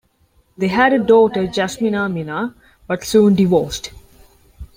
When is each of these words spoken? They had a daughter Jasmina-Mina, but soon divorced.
They 0.57 0.67
had 0.69 0.93
a 0.93 0.97
daughter 0.97 1.43
Jasmina-Mina, 1.45 2.55
but 2.87 3.03
soon 3.03 3.35
divorced. 3.35 3.91